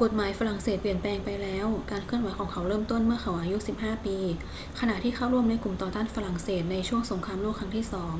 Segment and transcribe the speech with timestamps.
[0.00, 4.16] กฎหมายฝรั่งเศสเปลี่ยนแปลงไปแล้ว การเคลื่อนไหวของเขาเริ่มต้นเมื่อเขาอายุ 15 ปี
[4.80, 8.16] ขณะที่เข้าร่วมในกลุ่มต่อต้านฝรั่งเศสในช่วงสงครามโลกครั้งที่สอง